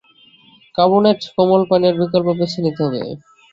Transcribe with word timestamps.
Carbonated 0.75 1.29
কোমল 1.35 1.61
পানীয়ের 1.69 1.95
বিকল্প 2.01 2.27
বেছে 2.39 2.59
নিতে 2.65 2.81
হবে। 2.85 2.99